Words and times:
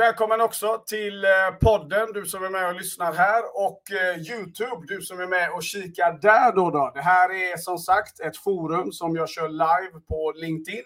Välkommen 0.00 0.40
också 0.40 0.82
till 0.86 1.24
eh, 1.24 1.30
podden, 1.60 2.12
du 2.12 2.26
som 2.26 2.44
är 2.44 2.50
med 2.50 2.68
och 2.68 2.74
lyssnar 2.74 3.12
här 3.12 3.42
och 3.54 3.82
eh, 3.92 4.18
Youtube, 4.18 4.86
du 4.86 5.02
som 5.02 5.20
är 5.20 5.26
med 5.26 5.50
och 5.52 5.62
kikar 5.62 6.18
där 6.22 6.52
då, 6.52 6.70
då. 6.70 6.92
Det 6.94 7.00
här 7.00 7.30
är 7.30 7.56
som 7.56 7.78
sagt 7.78 8.20
ett 8.20 8.36
forum 8.36 8.92
som 8.92 9.16
jag 9.16 9.28
kör 9.28 9.48
live 9.48 10.00
på 10.08 10.32
LinkedIn. 10.36 10.84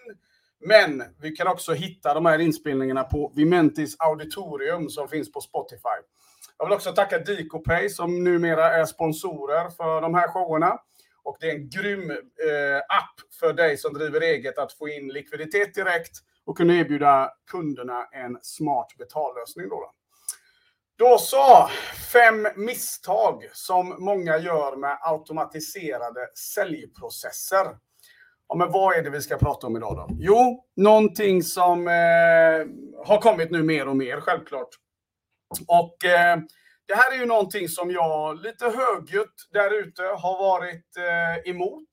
Men 0.59 1.03
vi 1.21 1.31
kan 1.31 1.47
också 1.47 1.73
hitta 1.73 2.13
de 2.13 2.25
här 2.25 2.39
inspelningarna 2.39 3.03
på 3.03 3.31
Vimentis 3.35 3.95
auditorium 3.99 4.89
som 4.89 5.07
finns 5.07 5.31
på 5.31 5.41
Spotify. 5.41 5.99
Jag 6.57 6.65
vill 6.65 6.73
också 6.73 6.91
tacka 6.91 7.19
DicoPay 7.19 7.89
som 7.89 8.23
numera 8.23 8.71
är 8.71 8.85
sponsorer 8.85 9.69
för 9.69 10.01
de 10.01 10.13
här 10.13 10.27
showerna. 10.27 10.79
Och 11.23 11.37
det 11.39 11.49
är 11.49 11.55
en 11.55 11.69
grym 11.69 12.11
eh, 12.11 12.77
app 12.77 13.33
för 13.39 13.53
dig 13.53 13.77
som 13.77 13.93
driver 13.93 14.21
eget 14.21 14.57
att 14.57 14.73
få 14.73 14.89
in 14.89 15.07
likviditet 15.07 15.73
direkt 15.73 16.17
och 16.45 16.57
kunna 16.57 16.73
erbjuda 16.73 17.31
kunderna 17.51 18.05
en 18.11 18.37
smart 18.41 18.87
betallösning. 18.97 19.69
Då, 19.69 19.75
då. 19.75 19.93
då 20.97 21.17
så, 21.17 21.69
fem 22.13 22.47
misstag 22.55 23.49
som 23.53 23.95
många 23.99 24.37
gör 24.37 24.75
med 24.75 24.97
automatiserade 25.01 26.27
säljprocesser. 26.55 27.65
Ja, 28.47 28.55
men 28.55 28.71
vad 28.71 28.95
är 28.95 29.03
det 29.03 29.09
vi 29.09 29.21
ska 29.21 29.37
prata 29.37 29.67
om 29.67 29.77
idag 29.77 29.95
då? 29.95 30.07
Jo, 30.19 30.65
någonting 30.75 31.43
som 31.43 31.87
eh, 31.87 32.67
har 33.05 33.21
kommit 33.21 33.51
nu 33.51 33.63
mer 33.63 33.87
och 33.87 33.97
mer 33.97 34.21
självklart. 34.21 34.69
Och 35.67 36.05
eh, 36.05 36.37
det 36.87 36.95
här 36.95 37.13
är 37.13 37.17
ju 37.17 37.25
någonting 37.25 37.69
som 37.69 37.91
jag 37.91 38.41
lite 38.41 38.65
högljutt 38.65 39.49
där 39.51 39.73
ute 39.73 40.01
har 40.01 40.37
varit 40.39 40.97
eh, 40.97 41.51
emot. 41.51 41.89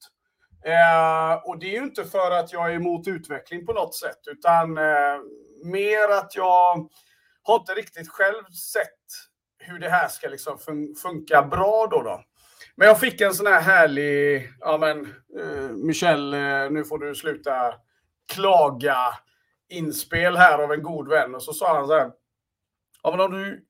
Eh, 0.65 1.35
och 1.45 1.59
det 1.59 1.67
är 1.67 1.81
ju 1.81 1.85
inte 1.85 2.05
för 2.05 2.31
att 2.31 2.53
jag 2.53 2.71
är 2.71 2.75
emot 2.75 3.09
utveckling 3.09 3.67
på 3.67 3.73
något 3.73 3.95
sätt, 3.95 4.21
utan 4.27 4.79
eh, 4.79 5.19
mer 5.65 6.09
att 6.19 6.37
jag 6.37 6.89
har 7.43 7.59
inte 7.59 7.73
riktigt 7.73 8.09
själv 8.09 8.45
sett 8.73 8.89
hur 9.59 9.79
det 9.79 9.89
här 9.89 10.09
ska 10.09 10.29
liksom 10.29 10.59
fun 10.59 10.95
funka 11.03 11.43
bra 11.43 11.89
då, 11.91 12.03
då. 12.03 12.23
Men 12.77 12.89
jag 12.89 13.01
fick 13.01 13.21
en 13.21 13.35
sån 13.35 13.47
här 13.47 13.61
härlig, 13.61 14.49
ja 14.61 14.79
men 14.79 15.01
eh, 15.41 15.71
Michel, 15.71 16.35
eh, 16.35 16.71
nu 16.71 16.85
får 16.85 16.99
du 16.99 17.15
sluta 17.15 17.75
klaga 18.35 18.97
inspel 19.69 20.37
här 20.37 20.59
av 20.59 20.73
en 20.73 20.83
god 20.83 21.09
vän. 21.09 21.35
Och 21.35 21.43
så 21.43 21.53
sa 21.53 21.77
han 21.77 21.87
så 21.87 21.95
här, 21.95 22.11
ja 23.03 23.11
men 23.11 23.21
om 23.21 23.31
du 23.31 23.65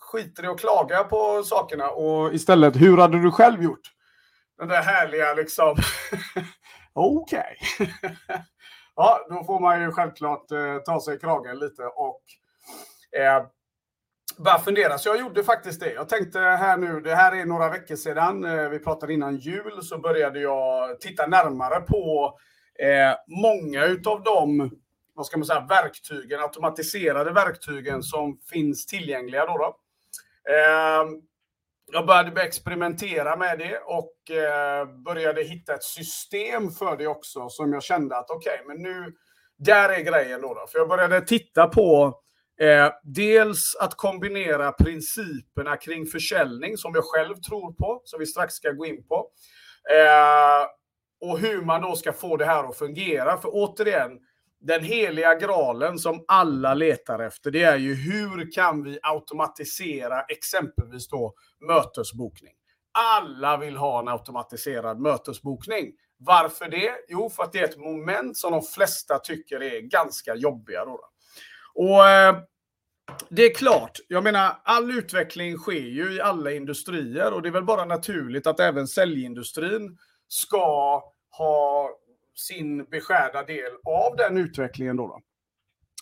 skiter 0.00 0.44
i 0.44 0.46
att 0.46 0.60
klaga 0.60 1.04
på 1.04 1.42
sakerna 1.42 1.90
och 1.90 2.34
istället, 2.34 2.76
hur 2.76 2.96
hade 2.96 3.22
du 3.22 3.30
själv 3.30 3.62
gjort? 3.62 3.92
Den 4.58 4.68
där 4.68 4.82
härliga 4.82 5.34
liksom, 5.34 5.76
okej. 6.92 7.56
ja, 8.96 9.26
då 9.28 9.44
får 9.44 9.60
man 9.60 9.82
ju 9.82 9.92
självklart 9.92 10.50
eh, 10.52 10.78
ta 10.78 11.00
sig 11.00 11.16
i 11.16 11.18
kragen 11.18 11.58
lite 11.58 11.82
och 11.82 12.22
eh, 13.20 13.46
bara 14.36 14.58
fundera. 14.58 14.98
Så 14.98 15.08
jag 15.08 15.20
gjorde 15.20 15.44
faktiskt 15.44 15.80
det. 15.80 15.92
Jag 15.92 16.08
tänkte 16.08 16.38
här 16.38 16.76
nu, 16.76 17.00
det 17.00 17.14
här 17.14 17.36
är 17.36 17.44
några 17.44 17.68
veckor 17.68 17.96
sedan, 17.96 18.44
eh, 18.44 18.68
vi 18.68 18.78
pratade 18.78 19.12
innan 19.12 19.36
jul, 19.36 19.82
så 19.82 19.98
började 19.98 20.40
jag 20.40 21.00
titta 21.00 21.26
närmare 21.26 21.80
på 21.80 22.34
eh, 22.78 23.16
många 23.42 23.84
utav 23.84 24.22
de 24.22 24.70
vad 25.14 25.26
ska 25.26 25.38
man 25.38 25.46
säga, 25.46 25.66
verktygen, 25.68 26.40
automatiserade 26.40 27.32
verktygen 27.32 28.02
som 28.02 28.38
finns 28.52 28.86
tillgängliga. 28.86 29.46
Då, 29.46 29.58
då. 29.58 29.76
Jag 31.92 32.06
började 32.06 32.42
experimentera 32.42 33.36
med 33.36 33.58
det 33.58 33.78
och 33.78 34.36
eh, 34.36 34.86
började 35.04 35.42
hitta 35.42 35.74
ett 35.74 35.84
system 35.84 36.70
för 36.70 36.96
det 36.96 37.06
också 37.06 37.48
som 37.48 37.72
jag 37.72 37.82
kände 37.82 38.16
att 38.16 38.30
okej, 38.30 38.60
okay, 38.64 38.66
men 38.66 38.82
nu, 38.82 39.12
där 39.58 39.88
är 39.88 40.00
grejen 40.00 40.40
då, 40.40 40.54
då. 40.54 40.66
För 40.72 40.78
jag 40.78 40.88
började 40.88 41.20
titta 41.20 41.66
på 41.66 42.20
eh, 42.60 42.90
dels 43.02 43.76
att 43.80 43.94
kombinera 43.94 44.72
principerna 44.72 45.76
kring 45.76 46.06
försäljning 46.06 46.76
som 46.76 46.94
jag 46.94 47.04
själv 47.04 47.34
tror 47.34 47.72
på, 47.72 48.00
som 48.04 48.20
vi 48.20 48.26
strax 48.26 48.54
ska 48.54 48.70
gå 48.70 48.86
in 48.86 49.06
på. 49.08 49.30
Eh, 49.94 50.66
och 51.30 51.38
hur 51.38 51.62
man 51.62 51.82
då 51.82 51.96
ska 51.96 52.12
få 52.12 52.36
det 52.36 52.44
här 52.44 52.64
att 52.64 52.78
fungera. 52.78 53.36
För 53.36 53.50
återigen, 53.52 54.10
den 54.66 54.84
heliga 54.84 55.34
graalen 55.34 55.98
som 55.98 56.24
alla 56.28 56.74
letar 56.74 57.18
efter, 57.18 57.50
det 57.50 57.62
är 57.62 57.76
ju 57.76 57.94
hur 57.94 58.52
kan 58.52 58.82
vi 58.82 58.98
automatisera 59.02 60.22
exempelvis 60.22 61.08
då 61.08 61.34
mötesbokning? 61.60 62.52
Alla 62.92 63.56
vill 63.56 63.76
ha 63.76 64.00
en 64.00 64.08
automatiserad 64.08 65.00
mötesbokning. 65.00 65.92
Varför 66.18 66.68
det? 66.68 66.92
Jo, 67.08 67.30
för 67.30 67.42
att 67.42 67.52
det 67.52 67.58
är 67.58 67.64
ett 67.64 67.78
moment 67.78 68.36
som 68.36 68.52
de 68.52 68.62
flesta 68.62 69.18
tycker 69.18 69.62
är 69.62 69.80
ganska 69.80 70.34
jobbiga. 70.34 70.84
Då. 70.84 71.00
Och 71.74 72.08
eh, 72.08 72.36
det 73.28 73.42
är 73.42 73.54
klart, 73.54 73.98
jag 74.08 74.24
menar 74.24 74.60
all 74.64 74.98
utveckling 74.98 75.58
sker 75.58 75.72
ju 75.72 76.12
i 76.12 76.20
alla 76.20 76.52
industrier 76.52 77.32
och 77.32 77.42
det 77.42 77.48
är 77.48 77.52
väl 77.52 77.64
bara 77.64 77.84
naturligt 77.84 78.46
att 78.46 78.60
även 78.60 78.88
säljindustrin 78.88 79.98
ska 80.28 81.02
ha 81.38 81.90
sin 82.36 82.84
beskärda 82.84 83.42
del 83.42 83.72
av 83.84 84.16
den 84.16 84.36
utvecklingen. 84.36 84.96
Då, 84.96 85.06
då. 85.06 85.20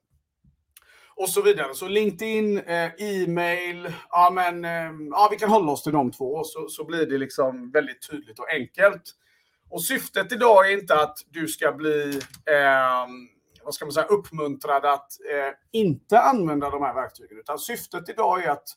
och 1.16 1.28
så 1.28 1.42
vidare. 1.42 1.74
Så 1.74 1.88
LinkedIn, 1.88 2.58
eh, 2.58 2.90
e-mail, 2.98 3.92
ja 4.10 4.30
men 4.34 4.64
eh, 4.64 5.08
ja, 5.10 5.28
vi 5.30 5.36
kan 5.36 5.50
hålla 5.50 5.72
oss 5.72 5.82
till 5.82 5.92
de 5.92 6.12
två 6.12 6.44
så, 6.44 6.68
så 6.68 6.84
blir 6.84 7.06
det 7.06 7.18
liksom 7.18 7.70
väldigt 7.70 8.10
tydligt 8.10 8.38
och 8.38 8.50
enkelt. 8.50 9.02
Och 9.70 9.84
syftet 9.84 10.32
idag 10.32 10.70
är 10.70 10.80
inte 10.80 10.94
att 10.94 11.18
du 11.30 11.48
ska 11.48 11.72
bli 11.72 12.20
eh, 12.46 13.06
vad 13.64 13.74
ska 13.74 13.84
man 13.84 13.92
säga, 13.92 14.06
uppmuntrad 14.06 14.84
att 14.84 15.12
eh, 15.30 15.54
inte 15.72 16.20
använda 16.20 16.70
de 16.70 16.82
här 16.82 16.94
verktygen. 16.94 17.38
Utan 17.38 17.58
syftet 17.58 18.08
idag 18.08 18.44
är 18.44 18.50
att 18.50 18.68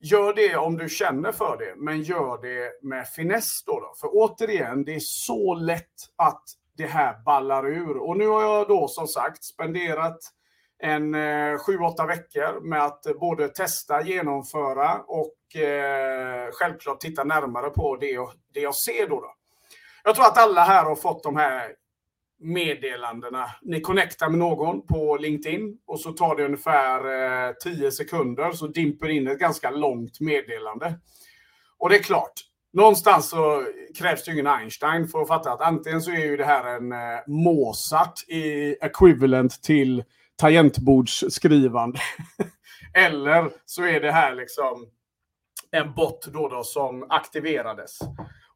gör 0.00 0.34
det 0.34 0.56
om 0.56 0.76
du 0.76 0.88
känner 0.88 1.32
för 1.32 1.56
det, 1.58 1.74
men 1.76 2.02
gör 2.02 2.42
det 2.42 2.82
med 2.82 3.08
finess. 3.08 3.64
Då, 3.64 3.80
då. 3.80 3.94
För 4.00 4.08
återigen, 4.12 4.84
det 4.84 4.94
är 4.94 5.00
så 5.00 5.54
lätt 5.54 5.94
att 6.16 6.42
det 6.76 6.86
här 6.86 7.22
ballar 7.24 7.66
ur. 7.66 7.96
Och 7.96 8.16
nu 8.16 8.26
har 8.26 8.42
jag 8.42 8.68
då 8.68 8.88
som 8.88 9.06
sagt 9.06 9.44
spenderat 9.44 10.18
en 10.78 11.14
eh, 11.14 11.58
sju, 11.58 11.78
åtta 11.78 12.06
veckor 12.06 12.60
med 12.60 12.82
att 12.84 13.02
både 13.20 13.48
testa, 13.48 14.02
genomföra 14.02 15.00
och 15.06 15.60
eh, 15.60 16.50
självklart 16.52 17.00
titta 17.00 17.24
närmare 17.24 17.70
på 17.70 17.96
det, 17.96 18.10
jag, 18.10 18.30
det 18.54 18.60
jag 18.60 18.74
ser. 18.74 19.08
Då, 19.08 19.20
då. 19.20 19.34
Jag 20.04 20.14
tror 20.14 20.26
att 20.26 20.38
alla 20.38 20.64
här 20.64 20.84
har 20.84 20.96
fått 20.96 21.22
de 21.22 21.36
här 21.36 21.72
meddelandena. 22.38 23.46
Ni 23.62 23.80
connectar 23.80 24.28
med 24.28 24.38
någon 24.38 24.86
på 24.86 25.16
LinkedIn 25.16 25.78
och 25.86 26.00
så 26.00 26.12
tar 26.12 26.36
det 26.36 26.44
ungefär 26.44 26.98
eh, 27.48 27.52
10 27.52 27.90
sekunder 27.90 28.52
så 28.52 28.66
dimper 28.66 29.08
in 29.08 29.28
ett 29.28 29.38
ganska 29.38 29.70
långt 29.70 30.20
meddelande. 30.20 30.94
Och 31.78 31.88
det 31.88 31.96
är 31.96 32.02
klart, 32.02 32.32
någonstans 32.72 33.28
så 33.30 33.64
krävs 33.98 34.24
det 34.24 34.32
ingen 34.32 34.46
Einstein 34.46 35.08
för 35.08 35.22
att 35.22 35.28
fatta 35.28 35.52
att 35.52 35.60
antingen 35.60 36.02
så 36.02 36.10
är 36.10 36.24
ju 36.24 36.36
det 36.36 36.44
här 36.44 36.76
en 36.76 36.92
eh, 36.92 36.98
Mozart 37.26 38.28
i 38.28 38.76
equivalent 38.80 39.62
till 39.62 40.04
tangentbordsskrivande. 40.36 41.98
Eller 42.94 43.50
så 43.64 43.82
är 43.82 44.00
det 44.00 44.12
här 44.12 44.34
liksom 44.34 44.86
en 45.70 45.94
bot 45.94 46.26
då, 46.26 46.48
då 46.48 46.64
som 46.64 47.06
aktiverades. 47.08 47.98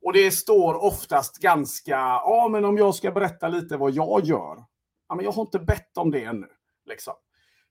Och 0.03 0.13
det 0.13 0.31
står 0.31 0.85
oftast 0.85 1.39
ganska, 1.39 1.97
ja 1.97 2.49
men 2.51 2.65
om 2.65 2.77
jag 2.77 2.95
ska 2.95 3.11
berätta 3.11 3.49
lite 3.49 3.77
vad 3.77 3.91
jag 3.91 4.25
gör. 4.25 4.65
Ja, 5.09 5.15
men 5.15 5.25
jag 5.25 5.33
har 5.33 5.43
inte 5.43 5.59
bett 5.59 5.97
om 5.97 6.11
det 6.11 6.25
ännu. 6.25 6.47
Liksom. 6.87 7.15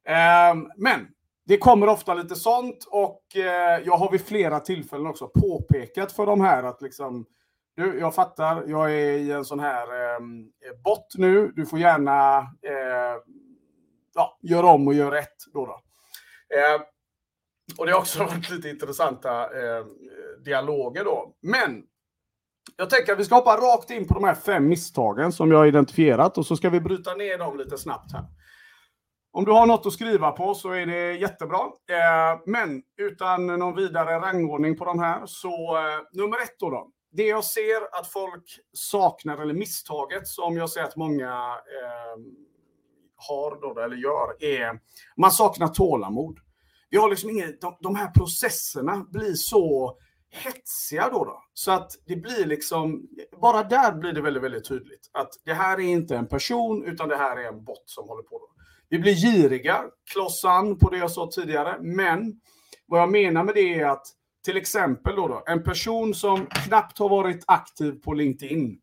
Eh, 0.08 0.56
men 0.78 1.08
det 1.46 1.58
kommer 1.58 1.88
ofta 1.88 2.14
lite 2.14 2.36
sånt 2.36 2.88
och 2.92 3.36
eh, 3.36 3.82
jag 3.86 3.98
har 3.98 4.12
vid 4.12 4.22
flera 4.22 4.60
tillfällen 4.60 5.08
också 5.08 5.28
påpekat 5.28 6.12
för 6.12 6.26
de 6.26 6.42
här 6.42 6.64
att 6.64 6.82
liksom, 6.82 7.26
du, 7.76 8.00
jag 8.00 8.16
fattar, 8.16 8.64
jag 8.68 8.92
är 8.92 9.18
i 9.18 9.32
en 9.32 9.46
sån 9.46 9.60
här 9.60 10.14
eh, 10.14 10.20
bot 10.84 11.08
nu. 11.18 11.52
Du 11.56 11.66
får 11.66 11.80
gärna 11.80 12.38
eh, 12.38 13.16
ja, 14.20 14.38
gör 14.42 14.64
om 14.64 14.88
och 14.88 14.94
gör 14.94 15.12
rätt. 15.12 15.36
Då, 15.54 15.66
då. 15.66 15.82
Eh, 16.58 16.82
och 17.78 17.86
det 17.86 17.92
har 17.92 18.00
också 18.00 18.20
varit 18.24 18.50
lite 18.50 18.70
intressanta 18.70 19.44
eh, 19.44 19.86
dialoger 20.46 21.04
då. 21.04 21.34
Men 21.42 21.84
jag 22.78 22.90
tänker 22.90 23.14
att 23.14 23.20
vi 23.20 23.26
ska 23.26 23.36
hoppa 23.36 23.58
rakt 23.58 23.90
in 23.90 24.08
på 24.08 24.14
de 24.14 24.24
här 24.24 24.36
fem 24.36 24.68
misstagen 24.68 25.32
som 25.32 25.52
jag 25.52 25.58
har 25.58 25.66
identifierat 25.66 26.38
och 26.38 26.46
så 26.46 26.56
ska 26.56 26.70
vi 26.70 26.82
bryta 26.82 27.14
ner 27.14 27.38
dem 27.38 27.58
lite 27.58 27.78
snabbt 27.78 28.12
här. 28.12 28.26
Om 29.32 29.46
du 29.46 29.52
har 29.52 29.66
något 29.66 29.86
att 29.86 29.94
skriva 29.94 30.32
på 30.32 30.54
så 30.54 30.72
är 30.72 30.86
det 30.86 31.14
jättebra. 31.14 31.60
Eh, 31.90 32.40
men 32.46 32.84
utan 32.98 33.48
någon 33.48 33.76
vidare 33.76 34.20
rangordning 34.20 34.78
på 34.78 34.86
de 34.86 35.00
här 35.00 35.26
så 35.26 35.78
eh, 35.78 36.00
nummer 36.12 36.38
ett 36.38 36.60
då, 36.60 36.70
då. 36.70 36.92
Det 37.12 37.28
jag 37.28 37.44
ser 37.44 38.00
att 38.00 38.08
folk 38.08 38.44
saknar 38.74 39.38
eller 39.38 39.54
misstaget 39.54 40.28
som 40.28 40.58
jag 40.58 40.70
ser 40.70 40.84
att 40.84 40.96
många 40.96 41.58
eh, 41.82 42.18
har 43.28 43.62
då, 43.62 43.82
eller 43.82 43.96
gör 43.96 44.44
är 44.44 44.80
man 45.18 45.32
saknar 45.32 45.68
tålamod. 45.68 46.40
Vi 46.90 46.98
har 46.98 47.10
liksom 47.10 47.30
inget, 47.30 47.62
de, 47.62 47.78
de 47.80 47.96
här 47.96 48.12
processerna 48.12 49.06
blir 49.10 49.34
så 49.34 49.98
hetsiga 50.32 51.10
då, 51.10 51.26
då. 51.26 51.44
Så 51.54 51.72
att 51.72 51.92
det 52.06 52.16
blir 52.16 52.46
liksom, 52.46 53.08
bara 53.42 53.64
där 53.64 53.92
blir 53.92 54.14
det 54.14 54.22
väldigt, 54.22 54.44
väldigt 54.44 54.68
tydligt 54.68 55.10
att 55.14 55.30
det 55.46 55.54
här 55.54 55.80
är 55.80 55.84
inte 55.84 56.18
en 56.18 56.28
person 56.28 56.84
utan 56.84 57.10
det 57.10 57.18
här 57.18 57.38
är 57.38 57.48
en 57.48 57.64
bot 57.64 57.84
som 57.86 58.08
håller 58.08 58.24
på. 58.24 58.38
Då. 58.38 58.48
Vi 58.90 59.00
blir 59.00 59.14
giriga, 59.14 59.84
klossan 60.14 60.78
på 60.78 60.90
det 60.90 60.98
jag 60.98 61.12
sa 61.12 61.30
tidigare, 61.32 61.78
men 61.82 62.40
vad 62.86 63.02
jag 63.02 63.12
menar 63.12 63.44
med 63.44 63.56
det 63.56 63.80
är 63.80 63.86
att 63.86 64.08
till 64.46 64.58
exempel 64.58 65.16
då, 65.16 65.28
då 65.28 65.44
en 65.46 65.64
person 65.64 66.14
som 66.14 66.46
knappt 66.46 67.00
har 67.00 67.10
varit 67.10 67.44
aktiv 67.48 67.92
på 67.92 68.14
LinkedIn 68.14 68.80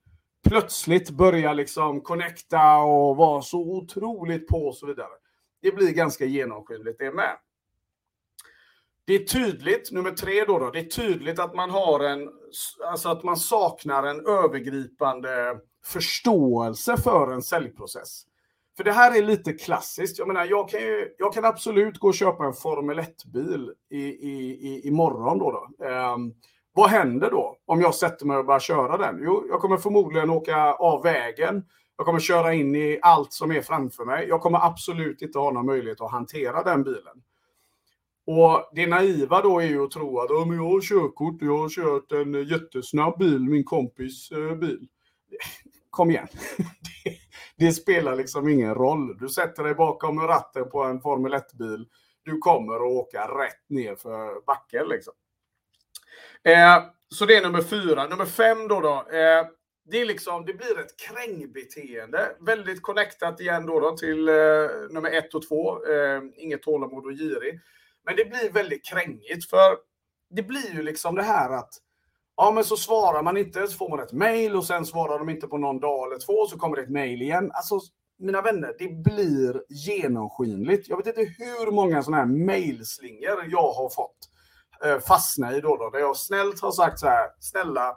plötsligt 0.48 1.10
börjar 1.10 1.54
liksom 1.54 2.00
connecta 2.00 2.76
och 2.76 3.16
vara 3.16 3.42
så 3.42 3.60
otroligt 3.60 4.48
på 4.48 4.66
och 4.66 4.76
så 4.76 4.86
vidare. 4.86 5.08
Det 5.62 5.72
blir 5.72 5.92
ganska 5.92 6.24
genomskinligt 6.24 6.98
det 6.98 7.12
med. 7.12 7.36
Det 9.04 9.14
är 9.14 9.24
tydligt, 9.24 9.92
nummer 9.92 10.10
tre 10.10 10.44
då, 10.44 10.58
då, 10.58 10.70
det 10.70 10.78
är 10.78 10.84
tydligt 10.84 11.38
att 11.38 11.54
man 11.54 11.70
har 11.70 12.00
en, 12.00 12.28
alltså 12.86 13.08
att 13.08 13.22
man 13.22 13.36
saknar 13.36 14.02
en 14.02 14.26
övergripande 14.26 15.58
förståelse 15.84 16.96
för 16.96 17.32
en 17.32 17.42
säljprocess. 17.42 18.22
För 18.76 18.84
det 18.84 18.92
här 18.92 19.18
är 19.18 19.22
lite 19.22 19.52
klassiskt. 19.52 20.18
Jag 20.18 20.28
menar, 20.28 20.44
jag 20.44 20.68
kan, 20.68 20.80
ju, 20.80 21.14
jag 21.18 21.34
kan 21.34 21.44
absolut 21.44 21.98
gå 21.98 22.08
och 22.08 22.14
köpa 22.14 22.44
en 22.44 22.52
Formel 22.52 22.98
1-bil 22.98 23.72
i, 23.90 24.02
i, 24.02 24.50
i, 24.50 24.88
imorgon. 24.88 25.38
Då, 25.38 25.50
då. 25.50 25.86
Um, 25.86 26.34
vad 26.76 26.90
händer 26.90 27.30
då 27.30 27.58
om 27.66 27.80
jag 27.80 27.94
sätter 27.94 28.26
mig 28.26 28.36
och 28.36 28.46
börjar 28.46 28.60
köra 28.60 28.96
den? 28.96 29.20
Jo, 29.22 29.46
jag 29.48 29.60
kommer 29.60 29.76
förmodligen 29.76 30.30
åka 30.30 30.72
av 30.72 31.02
vägen. 31.02 31.64
Jag 31.96 32.06
kommer 32.06 32.20
köra 32.20 32.54
in 32.54 32.74
i 32.74 32.98
allt 33.02 33.32
som 33.32 33.52
är 33.52 33.62
framför 33.62 34.04
mig. 34.04 34.28
Jag 34.28 34.40
kommer 34.40 34.66
absolut 34.66 35.22
inte 35.22 35.38
ha 35.38 35.50
någon 35.50 35.66
möjlighet 35.66 36.00
att 36.00 36.10
hantera 36.10 36.62
den 36.62 36.82
bilen. 36.82 37.22
Och 38.26 38.70
det 38.72 38.86
naiva 38.86 39.42
då 39.42 39.60
är 39.60 39.66
ju 39.66 39.84
att 39.84 39.90
tro 39.90 40.18
att 40.18 40.30
om 40.30 40.54
jag 40.54 40.62
har 40.62 40.80
körkort 40.80 41.42
och 41.42 41.48
jag 41.48 41.58
har 41.58 41.68
kört 41.68 42.12
en 42.12 42.44
jättesnabb 42.44 43.18
bil, 43.18 43.40
min 43.40 43.64
kompis 43.64 44.30
eh, 44.30 44.54
bil. 44.54 44.88
Kom 45.90 46.10
igen. 46.10 46.28
det, 47.04 47.16
det, 47.66 47.72
spelar 47.72 48.16
liksom 48.16 48.48
ingen 48.48 48.74
roll. 48.74 49.18
Du 49.18 49.28
sätter 49.28 49.64
dig 49.64 49.74
bakom 49.74 50.20
ratten 50.20 50.70
på 50.70 50.82
en 50.82 51.00
Formel 51.00 51.34
1-bil. 51.34 51.86
Du 52.22 52.38
kommer 52.38 52.74
att 52.74 52.92
åka 52.92 53.20
rätt 53.20 53.68
ner 53.68 53.96
för 53.96 54.46
backen 54.46 54.88
liksom. 54.88 55.14
Eh, 56.46 56.84
så 57.08 57.26
det 57.26 57.36
är 57.36 57.42
nummer 57.42 57.62
fyra. 57.62 58.06
Nummer 58.06 58.24
fem 58.24 58.68
då. 58.68 58.80
då 58.80 58.94
eh, 58.94 59.46
det, 59.90 60.00
är 60.00 60.04
liksom, 60.04 60.46
det 60.46 60.54
blir 60.54 60.78
ett 60.78 60.96
krängbeteende. 60.96 62.36
Väldigt 62.40 62.82
connectat 62.82 63.40
igen 63.40 63.66
då, 63.66 63.80
då 63.80 63.96
till 63.96 64.28
eh, 64.28 64.34
nummer 64.90 65.10
ett 65.10 65.34
och 65.34 65.48
två. 65.48 65.86
Eh, 65.86 66.22
inget 66.36 66.62
tålamod 66.62 67.06
och 67.06 67.12
girig. 67.12 67.60
Men 68.04 68.16
det 68.16 68.24
blir 68.24 68.50
väldigt 68.52 68.84
krängigt 68.84 69.50
för 69.50 69.76
det 70.30 70.42
blir 70.42 70.74
ju 70.74 70.82
liksom 70.82 71.14
det 71.14 71.22
här 71.22 71.50
att 71.50 71.70
ja, 72.36 72.50
men 72.50 72.64
så 72.64 72.76
svarar 72.76 73.22
man 73.22 73.36
inte 73.36 73.68
så 73.68 73.76
får 73.76 73.88
man 73.88 74.00
ett 74.00 74.12
mail 74.12 74.56
och 74.56 74.64
sen 74.64 74.86
svarar 74.86 75.18
de 75.18 75.28
inte 75.28 75.46
på 75.46 75.58
någon 75.58 75.80
dag 75.80 76.06
eller 76.06 76.18
två 76.18 76.46
så 76.46 76.58
kommer 76.58 76.76
det 76.76 76.82
ett 76.82 76.90
mail 76.90 77.22
igen. 77.22 77.50
Alltså, 77.54 77.80
mina 78.18 78.42
vänner, 78.42 78.74
det 78.78 78.88
blir 78.88 79.62
genomskinligt. 79.68 80.88
Jag 80.88 80.96
vet 80.96 81.06
inte 81.06 81.32
hur 81.38 81.70
många 81.70 82.02
sådana 82.02 82.16
här 82.16 82.26
mejlslingor 82.26 83.44
jag 83.48 83.72
har 83.72 83.88
fått 83.88 84.35
Eh, 84.84 84.98
fastna 84.98 85.56
i 85.56 85.60
då, 85.60 85.76
då, 85.76 85.90
där 85.90 85.98
jag 85.98 86.16
snällt 86.16 86.60
har 86.60 86.72
sagt 86.72 86.98
så 86.98 87.06
här, 87.06 87.28
snälla, 87.40 87.96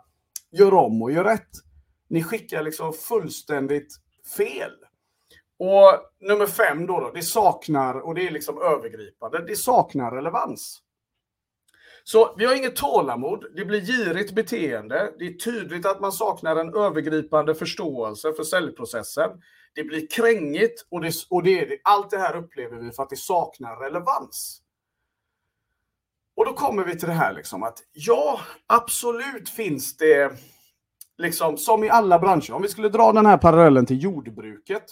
gör 0.52 0.74
om 0.74 1.02
och 1.02 1.12
gör 1.12 1.24
rätt. 1.24 1.50
Ni 2.10 2.24
skickar 2.24 2.64
liksom 2.64 2.94
fullständigt 2.94 3.96
fel. 4.38 4.72
Och 5.60 6.28
nummer 6.28 6.46
fem 6.46 6.86
då, 6.86 7.00
då, 7.00 7.12
det 7.14 7.22
saknar, 7.22 8.00
och 8.00 8.16
det 8.16 8.28
är 8.28 8.32
liksom 8.32 8.62
övergripande, 8.62 9.46
det 9.46 9.56
saknar 9.56 10.12
relevans. 10.12 10.82
Så 12.04 12.36
vi 12.38 12.46
har 12.46 12.56
inget 12.56 12.76
tålamod, 12.76 13.46
det 13.56 13.66
blir 13.66 13.82
girigt 13.82 14.32
beteende, 14.32 15.14
det 15.20 15.26
är 15.26 15.34
tydligt 15.34 15.86
att 15.86 16.00
man 16.00 16.12
saknar 16.12 16.56
en 16.56 16.76
övergripande 16.76 17.56
förståelse 17.56 18.34
för 18.34 18.44
säljprocessen. 18.44 19.30
Det 19.76 19.84
blir 19.84 20.08
krängigt 20.08 20.88
och, 20.92 21.02
det, 21.02 21.14
och 21.30 21.44
det, 21.44 21.80
allt 21.84 22.10
det 22.10 22.18
här 22.18 22.36
upplever 22.36 22.78
vi 22.78 22.92
för 22.92 23.04
att 23.04 23.10
det 23.10 23.16
saknar 23.16 23.76
relevans. 23.76 24.62
Och 26.40 26.46
då 26.46 26.54
kommer 26.54 26.84
vi 26.84 27.00
till 27.00 27.08
det 27.08 27.14
här 27.14 27.34
liksom 27.34 27.64
att 27.64 27.80
ja, 27.94 28.40
absolut 28.68 29.50
finns 29.50 29.98
det, 29.98 30.32
liksom 31.18 31.58
som 31.58 31.84
i 31.84 31.90
alla 31.90 32.20
branscher, 32.20 32.54
om 32.54 32.62
vi 32.62 32.68
skulle 32.68 32.90
dra 32.90 33.12
den 33.12 33.26
här 33.26 33.38
parallellen 33.38 33.86
till 33.86 34.04
jordbruket, 34.04 34.84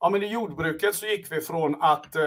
Ja, 0.00 0.10
men 0.10 0.22
I 0.22 0.26
jordbruket 0.26 0.94
så 0.94 1.06
gick 1.06 1.32
vi 1.32 1.40
från 1.40 1.82
att 1.82 2.16
eh, 2.16 2.22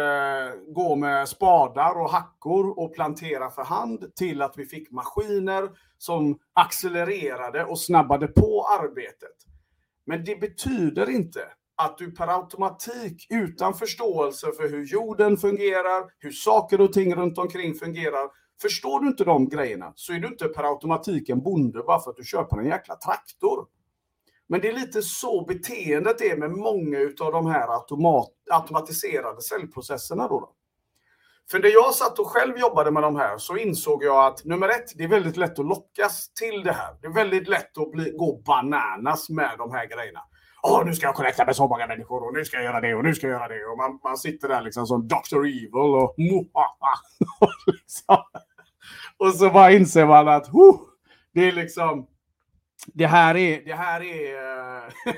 gå 0.67 0.95
med 0.95 1.29
spadar 1.29 2.01
och 2.01 2.09
hackor 2.09 2.79
och 2.79 2.95
plantera 2.95 3.49
för 3.49 3.63
hand 3.63 4.15
till 4.15 4.41
att 4.41 4.57
vi 4.57 4.65
fick 4.65 4.91
maskiner 4.91 5.69
som 5.97 6.39
accelererade 6.53 7.65
och 7.65 7.79
snabbade 7.79 8.27
på 8.27 8.65
arbetet. 8.79 9.35
Men 10.05 10.23
det 10.23 10.39
betyder 10.39 11.09
inte 11.09 11.41
att 11.85 11.97
du 11.97 12.11
per 12.11 12.27
automatik 12.27 13.27
utan 13.29 13.73
förståelse 13.73 14.51
för 14.51 14.69
hur 14.69 14.85
jorden 14.85 15.37
fungerar, 15.37 16.03
hur 16.19 16.31
saker 16.31 16.81
och 16.81 16.93
ting 16.93 17.15
runt 17.15 17.37
omkring 17.37 17.75
fungerar, 17.75 18.29
förstår 18.61 18.99
du 18.99 19.07
inte 19.07 19.23
de 19.23 19.49
grejerna 19.49 19.93
så 19.95 20.13
är 20.13 20.19
du 20.19 20.27
inte 20.27 20.47
per 20.47 20.63
automatik 20.63 21.29
en 21.29 21.41
bonde 21.41 21.83
bara 21.83 21.99
för 21.99 22.11
att 22.11 22.17
du 22.17 22.23
köper 22.23 22.57
en 22.57 22.65
jäkla 22.65 22.95
traktor. 22.95 23.65
Men 24.49 24.61
det 24.61 24.67
är 24.67 24.73
lite 24.73 25.01
så 25.01 25.45
beteendet 25.45 26.21
är 26.21 26.37
med 26.37 26.51
många 26.51 26.97
av 27.19 27.31
de 27.31 27.45
här 27.45 27.67
automat, 27.67 28.29
automatiserade 28.51 29.41
säljprocesserna. 29.41 30.27
Då, 30.27 30.39
då. 30.39 30.55
För 31.51 31.59
när 31.59 31.69
jag 31.69 31.93
satt 31.93 32.19
och 32.19 32.27
själv 32.27 32.57
jobbade 32.57 32.91
med 32.91 33.03
de 33.03 33.15
här 33.15 33.37
så 33.37 33.57
insåg 33.57 34.03
jag 34.03 34.25
att 34.25 34.45
nummer 34.45 34.69
ett, 34.69 34.91
det 34.95 35.03
är 35.03 35.07
väldigt 35.07 35.37
lätt 35.37 35.59
att 35.59 35.65
lockas 35.65 36.33
till 36.33 36.63
det 36.63 36.71
här. 36.71 36.95
Det 37.01 37.07
är 37.07 37.13
väldigt 37.13 37.47
lätt 37.47 37.77
att 37.77 37.91
bli, 37.91 38.11
gå 38.11 38.41
bananas 38.45 39.29
med 39.29 39.55
de 39.57 39.71
här 39.71 39.85
grejerna. 39.85 40.21
Åh, 40.63 40.85
nu 40.85 40.95
ska 40.95 41.05
jag 41.05 41.15
connecta 41.15 41.45
med 41.45 41.55
så 41.55 41.67
många 41.67 41.87
människor 41.87 42.27
och 42.27 42.33
nu 42.33 42.45
ska 42.45 42.57
jag 42.57 42.63
göra 42.63 42.81
det 42.81 42.95
och 42.95 43.03
nu 43.03 43.15
ska 43.15 43.27
jag 43.27 43.33
göra 43.33 43.47
det. 43.47 43.65
Och 43.65 43.77
man, 43.77 43.99
man 44.03 44.17
sitter 44.17 44.47
där 44.47 44.61
liksom 44.61 44.87
som 44.87 45.07
Dr. 45.07 45.37
Evil 45.37 45.73
och 45.73 46.15
och, 46.53 47.49
liksom. 47.73 48.23
och 49.17 49.33
så 49.33 49.49
bara 49.49 49.71
inser 49.71 50.05
man 50.05 50.27
att 50.27 50.49
det 51.33 51.47
är 51.47 51.51
liksom 51.51 52.07
det 52.93 53.07
här 53.07 53.37
är, 53.37 53.65
det 53.65 53.73
här 53.73 54.01
är 54.01 54.35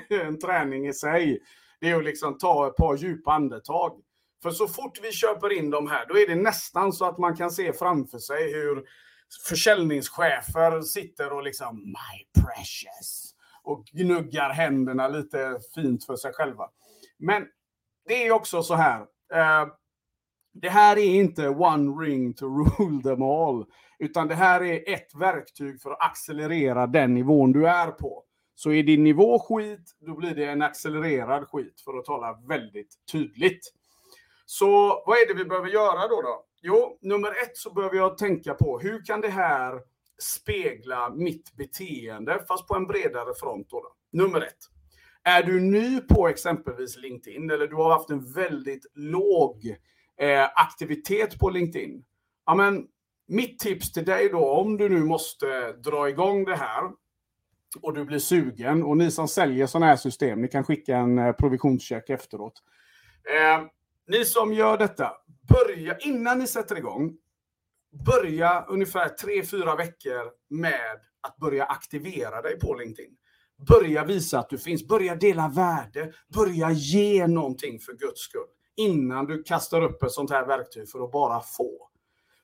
eh, 0.10 0.22
en 0.28 0.40
träning 0.40 0.88
i 0.88 0.94
sig. 0.94 1.40
Det 1.80 1.90
är 1.90 1.98
att 1.98 2.04
liksom 2.04 2.38
ta 2.38 2.68
ett 2.68 2.76
par 2.76 2.96
djupa 2.96 3.32
andetag. 3.32 3.92
För 4.44 4.52
så 4.52 4.68
fort 4.68 5.00
vi 5.04 5.12
köper 5.12 5.54
in 5.58 5.70
de 5.70 5.88
här, 5.88 6.06
då 6.08 6.18
är 6.18 6.28
det 6.28 6.36
nästan 6.36 6.94
så 6.94 7.06
att 7.06 7.18
man 7.18 7.36
kan 7.36 7.52
se 7.52 7.74
framför 7.74 8.18
sig 8.18 8.54
hur 8.54 8.84
försäljningschefer 9.50 10.82
sitter 10.82 11.34
och 11.34 11.44
liksom 11.44 11.78
My 11.78 12.44
precious 12.44 13.34
och 13.64 13.86
gnuggar 13.86 14.50
händerna 14.50 15.08
lite 15.08 15.60
fint 15.76 16.06
för 16.06 16.16
sig 16.16 16.34
själva. 16.34 16.70
Men 17.18 17.48
det 18.08 18.28
är 18.28 18.32
också 18.32 18.64
så 18.64 18.76
här. 18.76 19.02
Eh, 19.34 19.68
det 20.54 20.70
här 20.70 20.98
är 20.98 21.16
inte 21.16 21.50
one 21.50 22.06
ring 22.06 22.34
to 22.34 22.46
rule 22.46 23.04
them 23.04 23.22
all. 23.22 23.66
Utan 24.00 24.28
det 24.28 24.36
här 24.36 24.64
är 24.64 24.94
ett 24.94 25.16
verktyg 25.16 25.82
för 25.82 25.92
att 25.92 26.02
accelerera 26.02 26.88
den 26.88 27.14
nivån 27.14 27.52
du 27.52 27.68
är 27.68 27.92
på. 27.92 28.24
Så 28.56 28.72
är 28.72 28.84
din 28.84 29.04
nivå 29.04 29.40
skit, 29.40 29.98
då 30.00 30.16
blir 30.16 30.36
det 30.36 30.46
en 30.46 30.62
accelererad 30.62 31.48
skit, 31.48 31.82
för 31.86 31.98
att 31.98 32.06
tala 32.06 32.40
väldigt 32.48 32.96
tydligt. 33.12 33.74
Så 34.46 35.04
vad 35.06 35.18
är 35.18 35.28
det 35.28 35.34
vi 35.34 35.46
behöver 35.46 35.70
göra 35.70 36.08
då? 36.08 36.22
då? 36.22 36.46
Jo, 36.62 36.98
nummer 37.02 37.30
ett 37.30 37.58
så 37.58 37.74
behöver 37.74 37.96
jag 37.96 38.18
tänka 38.18 38.54
på 38.54 38.80
hur 38.80 39.06
kan 39.06 39.22
det 39.22 39.30
här 39.30 39.82
spegla 40.22 41.10
mitt 41.10 41.56
beteende, 41.56 42.46
fast 42.48 42.68
på 42.68 42.76
en 42.76 42.88
bredare 42.88 43.34
front. 43.40 43.70
Då, 43.70 43.80
då. 43.80 44.20
Nummer 44.24 44.42
ett. 44.42 44.58
Är 45.24 45.44
du 45.44 45.62
ny 45.62 46.02
på 46.02 46.28
exempelvis 46.28 46.98
LinkedIn 46.98 47.50
eller 47.50 47.68
du 47.68 47.76
har 47.76 47.92
haft 47.92 48.10
en 48.10 48.34
väldigt 48.34 48.86
låg 48.94 49.76
eh, 50.22 50.44
aktivitet 50.56 51.40
på 51.40 51.50
LinkedIn. 51.50 52.04
Ja, 52.46 52.56
men 52.56 52.86
mitt 53.28 53.60
tips 53.60 53.92
till 53.92 54.06
dig 54.06 54.30
då, 54.30 54.50
om 54.50 54.78
du 54.78 54.90
nu 54.90 55.04
måste 55.04 55.72
dra 55.72 56.10
igång 56.10 56.46
det 56.46 56.56
här 56.56 56.92
och 57.82 57.94
du 57.94 58.06
blir 58.06 58.20
sugen 58.20 58.84
och 58.84 58.98
ni 58.98 59.12
som 59.12 59.28
säljer 59.28 59.68
sådana 59.68 59.86
här 59.86 59.96
system, 59.96 60.42
ni 60.42 60.48
kan 60.48 60.64
skicka 60.64 60.98
en 60.98 61.20
eh, 61.20 61.32
provisionscheck 61.32 62.10
efteråt. 62.10 62.54
Eh, 63.38 63.66
ni 64.08 64.26
som 64.26 64.54
gör 64.54 64.78
detta, 64.78 65.12
börja 65.50 65.98
innan 65.98 66.40
ni 66.40 66.48
sätter 66.48 66.78
igång. 66.78 67.18
Börja 68.06 68.66
ungefär 68.70 69.10
3-4 69.10 69.78
veckor 69.78 70.32
med 70.50 71.00
att 71.28 71.38
börja 71.38 71.66
aktivera 71.66 72.42
dig 72.42 72.60
på 72.60 72.76
LinkedIn. 72.76 73.16
Börja 73.68 74.06
visa 74.06 74.40
att 74.40 74.50
du 74.50 74.58
finns, 74.58 74.88
börja 74.88 75.16
dela 75.16 75.48
värde, 75.48 76.14
börja 76.36 76.72
ge 76.72 77.28
någonting 77.28 77.80
för 77.80 77.94
Guds 77.94 78.22
skull 78.22 78.48
innan 78.76 79.26
du 79.26 79.44
kastar 79.44 79.82
upp 79.82 80.04
ett 80.04 80.12
sånt 80.12 80.32
här 80.32 80.46
verktyg 80.46 80.90
för 80.90 81.04
att 81.04 81.12
bara 81.12 81.40
få. 81.40 81.90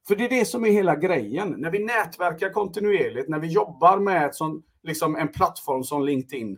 För 0.07 0.15
det 0.15 0.25
är 0.25 0.29
det 0.29 0.45
som 0.45 0.65
är 0.65 0.69
hela 0.69 0.95
grejen. 0.95 1.55
När 1.57 1.71
vi 1.71 1.79
nätverkar 1.79 2.49
kontinuerligt, 2.49 3.29
när 3.29 3.39
vi 3.39 3.47
jobbar 3.47 3.99
med 3.99 4.25
ett 4.25 4.35
sånt, 4.35 4.65
liksom 4.83 5.15
en 5.15 5.27
plattform 5.27 5.83
som 5.83 6.05
LinkedIn, 6.05 6.57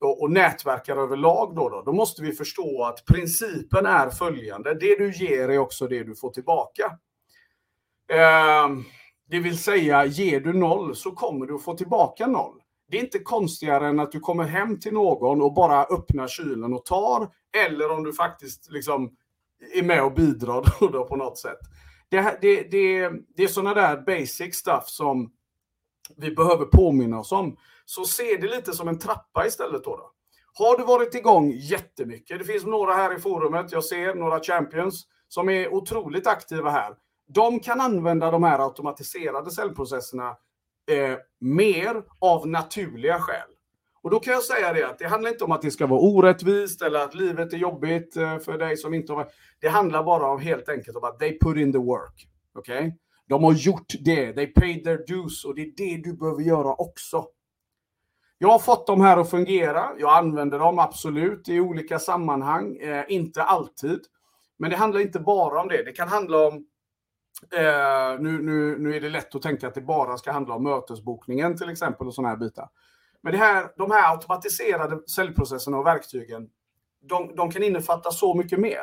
och, 0.00 0.22
och 0.22 0.30
nätverkar 0.30 0.96
överlag 0.96 1.54
då, 1.56 1.68
då, 1.68 1.82
då 1.82 1.92
måste 1.92 2.22
vi 2.22 2.32
förstå 2.32 2.84
att 2.84 3.04
principen 3.04 3.86
är 3.86 4.10
följande. 4.10 4.74
Det 4.74 4.96
du 4.98 5.12
ger 5.12 5.48
är 5.48 5.58
också 5.58 5.86
det 5.86 6.04
du 6.04 6.16
får 6.16 6.30
tillbaka. 6.30 6.98
Ehm, 8.08 8.84
det 9.30 9.38
vill 9.38 9.58
säga, 9.58 10.04
ger 10.04 10.40
du 10.40 10.52
noll 10.52 10.96
så 10.96 11.10
kommer 11.10 11.46
du 11.46 11.54
att 11.54 11.64
få 11.64 11.76
tillbaka 11.76 12.26
noll. 12.26 12.60
Det 12.90 12.96
är 12.96 13.02
inte 13.02 13.18
konstigare 13.18 13.88
än 13.88 14.00
att 14.00 14.12
du 14.12 14.20
kommer 14.20 14.44
hem 14.44 14.80
till 14.80 14.92
någon 14.92 15.42
och 15.42 15.54
bara 15.54 15.84
öppnar 15.84 16.28
kylen 16.28 16.74
och 16.74 16.84
tar, 16.84 17.28
eller 17.66 17.90
om 17.90 18.04
du 18.04 18.12
faktiskt 18.12 18.70
liksom 18.70 19.16
är 19.74 19.82
med 19.82 20.04
och 20.04 20.14
bidrar 20.14 20.64
då, 20.80 20.88
då 20.88 21.04
på 21.04 21.16
något 21.16 21.38
sätt. 21.38 21.58
Det, 22.08 22.38
det, 22.40 22.70
det, 22.70 23.10
det 23.36 23.42
är 23.42 23.48
sådana 23.48 23.74
där 23.74 23.96
basic 23.96 24.54
stuff 24.54 24.88
som 24.88 25.32
vi 26.16 26.30
behöver 26.34 26.64
påminna 26.64 27.18
oss 27.18 27.32
om. 27.32 27.56
Så 27.84 28.04
se 28.04 28.36
det 28.36 28.46
lite 28.46 28.72
som 28.72 28.88
en 28.88 28.98
trappa 28.98 29.46
istället 29.46 29.84
då. 29.84 29.96
då. 29.96 30.10
Har 30.54 30.78
du 30.78 30.84
varit 30.84 31.14
igång 31.14 31.50
jättemycket, 31.50 32.38
det 32.38 32.44
finns 32.44 32.64
några 32.64 32.94
här 32.94 33.16
i 33.16 33.20
forumet, 33.20 33.72
jag 33.72 33.84
ser 33.84 34.14
några 34.14 34.40
champions 34.40 35.06
som 35.28 35.48
är 35.48 35.74
otroligt 35.74 36.26
aktiva 36.26 36.70
här. 36.70 36.94
De 37.26 37.60
kan 37.60 37.80
använda 37.80 38.30
de 38.30 38.42
här 38.42 38.58
automatiserade 38.58 39.50
cellprocesserna 39.50 40.28
eh, 40.90 41.18
mer 41.40 42.02
av 42.18 42.48
naturliga 42.48 43.20
skäl. 43.20 43.48
Och 44.02 44.10
då 44.10 44.20
kan 44.20 44.32
jag 44.32 44.42
säga 44.42 44.72
det 44.72 44.86
att 44.86 44.98
det 44.98 45.08
handlar 45.08 45.30
inte 45.30 45.44
om 45.44 45.52
att 45.52 45.62
det 45.62 45.70
ska 45.70 45.86
vara 45.86 46.00
orättvist 46.00 46.82
eller 46.82 47.00
att 47.00 47.14
livet 47.14 47.52
är 47.52 47.56
jobbigt 47.56 48.16
eh, 48.16 48.38
för 48.38 48.58
dig 48.58 48.76
som 48.76 48.94
inte 48.94 49.12
har... 49.12 49.28
Det 49.60 49.68
handlar 49.68 50.04
bara 50.04 50.30
om 50.30 50.40
helt 50.40 50.68
enkelt 50.68 50.96
om 50.96 51.04
att 51.04 51.18
they 51.18 51.38
put 51.38 51.56
in 51.56 51.72
the 51.72 51.78
work. 51.78 52.28
Okej? 52.54 52.78
Okay? 52.78 52.92
De 53.28 53.44
har 53.44 53.52
gjort 53.52 53.92
det. 54.00 54.32
They 54.32 54.46
paid 54.46 54.84
their 54.84 55.04
dues 55.06 55.44
och 55.44 55.54
det 55.54 55.62
är 55.62 55.72
det 55.76 56.02
du 56.04 56.16
behöver 56.16 56.42
göra 56.42 56.74
också. 56.74 57.26
Jag 58.38 58.48
har 58.48 58.58
fått 58.58 58.86
dem 58.86 59.00
här 59.00 59.16
att 59.16 59.30
fungera. 59.30 59.90
Jag 59.98 60.18
använder 60.18 60.58
dem 60.58 60.78
absolut 60.78 61.48
i 61.48 61.60
olika 61.60 61.98
sammanhang. 61.98 62.76
Eh, 62.76 63.04
inte 63.08 63.42
alltid. 63.42 64.00
Men 64.58 64.70
det 64.70 64.76
handlar 64.76 65.00
inte 65.00 65.20
bara 65.20 65.60
om 65.60 65.68
det. 65.68 65.82
Det 65.82 65.92
kan 65.92 66.08
handla 66.08 66.46
om 66.46 66.66
Eh, 67.52 68.20
nu, 68.20 68.42
nu, 68.42 68.78
nu 68.78 68.96
är 68.96 69.00
det 69.00 69.08
lätt 69.08 69.34
att 69.34 69.42
tänka 69.42 69.68
att 69.68 69.74
det 69.74 69.80
bara 69.80 70.18
ska 70.18 70.32
handla 70.32 70.54
om 70.54 70.62
mötesbokningen 70.62 71.56
till 71.56 71.68
exempel 71.68 72.06
och 72.06 72.14
sådana 72.14 72.28
här 72.28 72.36
bitar. 72.36 72.68
Men 73.22 73.32
det 73.32 73.38
här, 73.38 73.68
de 73.76 73.90
här 73.90 74.12
automatiserade 74.12 75.08
säljprocesserna 75.08 75.78
och 75.78 75.86
verktygen, 75.86 76.48
de, 77.00 77.36
de 77.36 77.50
kan 77.50 77.62
innefatta 77.62 78.10
så 78.10 78.34
mycket 78.34 78.58
mer. 78.58 78.82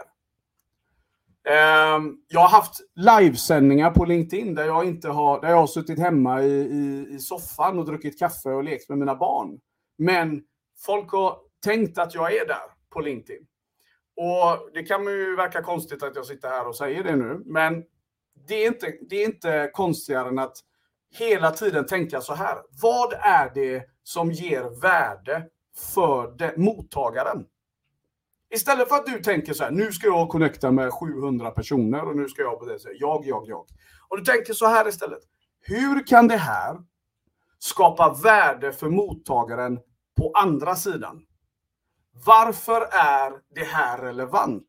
Eh, 1.48 2.00
jag 2.28 2.40
har 2.40 2.50
haft 2.50 2.82
livesändningar 2.96 3.92
på 3.92 4.06
LinkedIn 4.06 4.56
där 4.56 4.66
jag, 4.66 4.86
inte 4.86 5.10
har, 5.10 5.42
där 5.42 5.50
jag 5.50 5.58
har 5.58 5.68
suttit 5.68 6.00
hemma 6.00 6.42
i, 6.42 6.52
i, 6.52 7.08
i 7.16 7.20
soffan 7.20 7.80
och 7.80 7.86
druckit 7.86 8.20
kaffe 8.20 8.50
och 8.50 8.64
lekt 8.64 8.90
med 8.90 8.98
mina 8.98 9.16
barn. 9.16 9.60
Men 9.98 10.44
folk 10.86 11.12
har 11.12 11.38
tänkt 11.64 11.98
att 11.98 12.16
jag 12.16 12.34
är 12.34 12.48
där 12.48 12.64
på 12.90 13.02
LinkedIn. 13.02 13.48
Och 14.16 14.70
det 14.74 14.84
kan 14.84 15.06
ju 15.06 15.36
verka 15.36 15.62
konstigt 15.62 16.04
att 16.04 16.16
jag 16.16 16.26
sitter 16.26 16.50
här 16.50 16.68
och 16.68 16.76
säger 16.76 17.04
det 17.04 17.16
nu, 17.16 17.42
men 17.46 17.84
det 18.48 18.56
är 18.56 18.68
inte, 18.68 18.94
det 19.10 19.16
är 19.16 19.26
inte 19.26 19.70
konstigare 19.74 20.28
än 20.28 20.40
att 20.40 20.58
hela 21.18 21.52
tiden 21.52 21.86
tänka 21.86 22.22
så 22.22 22.34
här. 22.34 22.58
Vad 22.82 23.14
är 23.14 23.52
det 23.54 23.84
som 24.04 24.32
ger 24.32 24.82
värde 24.82 25.48
för 25.94 26.38
det, 26.38 26.58
mottagaren? 26.58 27.46
Istället 28.54 28.90
för 28.90 28.96
att 28.96 29.06
du 29.06 29.20
tänker 29.20 29.54
så 29.54 29.64
här, 29.64 29.72
nu 29.72 29.92
ska 29.92 30.08
jag 30.08 30.30
connecta 30.30 30.72
med 30.72 30.94
700 30.94 31.52
personer 31.52 32.08
och 32.08 32.16
nu 32.16 32.28
ska 32.28 32.42
jag 32.42 32.60
på 32.60 32.66
det 32.66 32.80
sättet. 32.80 32.98
Jag, 33.00 33.26
jag, 33.26 33.44
jag. 33.48 33.66
Och 34.08 34.18
du 34.18 34.24
tänker 34.24 34.54
så 34.54 34.66
här 34.66 34.88
istället. 34.88 35.20
Hur 35.62 36.08
kan 36.08 36.28
det 36.28 36.38
här 36.38 36.78
skapa 37.60 38.14
värde 38.24 38.72
för 38.72 38.90
mottagaren 38.90 39.80
på 40.18 40.32
andra 40.36 40.76
sidan? 40.76 41.22
Varför 42.26 42.82
är 42.92 43.34
det 43.56 43.64
här 43.64 43.98
relevant? 43.98 44.68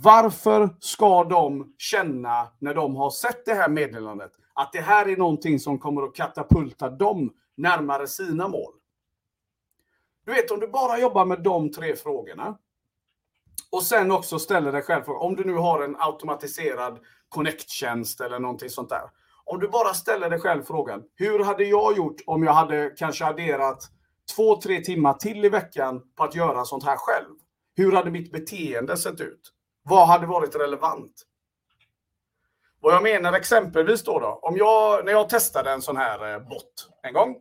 Varför 0.00 0.76
ska 0.80 1.24
de 1.24 1.74
känna 1.78 2.48
när 2.58 2.74
de 2.74 2.96
har 2.96 3.10
sett 3.10 3.44
det 3.44 3.54
här 3.54 3.68
meddelandet 3.68 4.32
att 4.54 4.72
det 4.72 4.80
här 4.80 5.08
är 5.08 5.16
någonting 5.16 5.58
som 5.58 5.78
kommer 5.78 6.02
att 6.02 6.14
katapulta 6.14 6.90
dem 6.90 7.32
närmare 7.56 8.06
sina 8.06 8.48
mål? 8.48 8.72
Du 10.24 10.32
vet, 10.32 10.50
om 10.50 10.60
du 10.60 10.68
bara 10.68 10.98
jobbar 10.98 11.24
med 11.24 11.42
de 11.42 11.72
tre 11.72 11.96
frågorna 11.96 12.58
och 13.72 13.82
sen 13.82 14.12
också 14.12 14.38
ställer 14.38 14.72
dig 14.72 14.82
själv 14.82 15.02
frågan, 15.02 15.22
om 15.22 15.36
du 15.36 15.44
nu 15.44 15.54
har 15.54 15.82
en 15.82 15.96
automatiserad 15.98 16.98
connect-tjänst 17.28 18.20
eller 18.20 18.38
någonting 18.38 18.70
sånt 18.70 18.88
där. 18.88 19.10
Om 19.44 19.60
du 19.60 19.68
bara 19.68 19.94
ställer 19.94 20.30
dig 20.30 20.40
själv 20.40 20.62
frågan, 20.62 21.02
hur 21.14 21.38
hade 21.38 21.64
jag 21.64 21.96
gjort 21.96 22.16
om 22.26 22.42
jag 22.42 22.52
hade 22.52 22.90
kanske 22.96 23.24
adderat 23.24 23.90
två, 24.36 24.60
tre 24.60 24.80
timmar 24.80 25.14
till 25.14 25.44
i 25.44 25.48
veckan 25.48 26.02
på 26.16 26.24
att 26.24 26.34
göra 26.34 26.64
sånt 26.64 26.84
här 26.84 26.96
själv? 26.96 27.34
Hur 27.76 27.92
hade 27.92 28.10
mitt 28.10 28.32
beteende 28.32 28.96
sett 28.96 29.20
ut? 29.20 29.52
Vad 29.82 30.08
hade 30.08 30.26
varit 30.26 30.56
relevant? 30.56 31.12
Vad 32.80 32.94
jag 32.94 33.02
menar 33.02 33.32
exempelvis 33.32 34.04
då, 34.04 34.18
då 34.18 34.38
om 34.42 34.56
jag, 34.56 35.04
när 35.04 35.12
jag 35.12 35.28
testade 35.28 35.70
en 35.70 35.82
sån 35.82 35.96
här 35.96 36.32
eh, 36.32 36.38
bot 36.48 36.88
en 37.02 37.12
gång, 37.12 37.36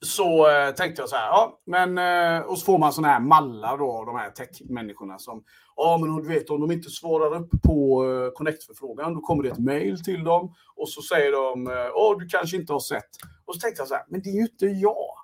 så 0.00 0.50
eh, 0.50 0.74
tänkte 0.74 1.02
jag 1.02 1.08
så 1.08 1.16
här, 1.16 1.26
ja, 1.26 1.60
men 1.66 1.98
eh, 1.98 2.40
och 2.40 2.58
så 2.58 2.64
får 2.64 2.78
man 2.78 2.92
såna 2.92 3.08
här 3.08 3.20
mallar 3.20 3.78
då, 3.78 4.04
de 4.04 4.16
här 4.16 4.30
tech-människorna 4.30 5.18
som, 5.18 5.44
ja 5.76 5.98
men 6.00 6.16
du 6.16 6.28
vet 6.28 6.50
om 6.50 6.60
de 6.60 6.72
inte 6.72 6.90
svarar 6.90 7.36
upp 7.36 7.50
på 7.62 8.04
eh, 8.04 8.30
Connect-förfrågan, 8.30 9.14
då 9.14 9.20
kommer 9.20 9.42
det 9.42 9.48
ett 9.48 9.58
mail 9.58 10.04
till 10.04 10.24
dem 10.24 10.54
och 10.76 10.88
så 10.88 11.02
säger 11.02 11.32
de, 11.32 11.66
eh, 11.66 11.90
åh 11.94 12.18
du 12.18 12.28
kanske 12.28 12.56
inte 12.56 12.72
har 12.72 12.80
sett. 12.80 13.10
Och 13.44 13.54
så 13.54 13.60
tänkte 13.60 13.80
jag 13.80 13.88
så 13.88 13.94
här, 13.94 14.04
men 14.08 14.22
det 14.22 14.28
är 14.28 14.34
ju 14.34 14.42
inte 14.42 14.66
jag. 14.66 15.14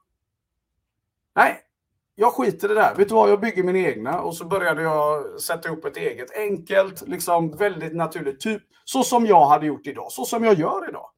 Nej, 1.36 1.60
jag 2.20 2.32
skiter 2.32 2.70
i 2.70 2.74
det 2.74 2.80
där. 2.80 2.94
Vet 2.94 3.08
du 3.08 3.14
vad, 3.14 3.30
jag 3.30 3.40
bygger 3.40 3.62
min 3.62 3.76
egna 3.76 4.20
och 4.20 4.36
så 4.36 4.44
började 4.44 4.82
jag 4.82 5.40
sätta 5.40 5.68
ihop 5.68 5.84
ett 5.84 5.96
eget. 5.96 6.36
Enkelt, 6.36 7.08
liksom 7.08 7.50
väldigt 7.56 7.96
naturligt. 7.96 8.40
Typ 8.40 8.62
så 8.84 9.04
som 9.04 9.26
jag 9.26 9.46
hade 9.46 9.66
gjort 9.66 9.86
idag, 9.86 10.12
så 10.12 10.24
som 10.24 10.44
jag 10.44 10.54
gör 10.54 10.88
idag. 10.88 11.10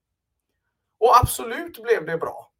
Och 1.00 1.16
absolut 1.22 1.82
blev 1.82 2.06
det 2.06 2.18
bra. 2.18 2.50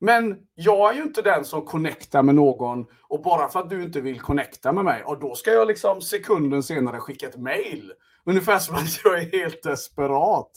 Men 0.00 0.38
jag 0.54 0.90
är 0.90 0.94
ju 0.94 1.02
inte 1.02 1.22
den 1.22 1.44
som 1.44 1.64
connectar 1.64 2.22
med 2.22 2.34
någon 2.34 2.86
och 3.08 3.22
bara 3.22 3.48
för 3.48 3.60
att 3.60 3.70
du 3.70 3.82
inte 3.82 4.00
vill 4.00 4.20
connecta 4.20 4.72
med 4.72 4.84
mig, 4.84 5.04
och 5.04 5.20
då 5.20 5.34
ska 5.34 5.50
jag 5.50 5.68
liksom 5.68 6.00
sekunden 6.00 6.62
senare 6.62 7.00
skicka 7.00 7.28
ett 7.28 7.36
mail. 7.36 7.92
Ungefär 8.24 8.58
som 8.58 8.74
att 8.74 9.04
jag 9.04 9.18
är 9.18 9.40
helt 9.40 9.62
desperat. 9.62 10.52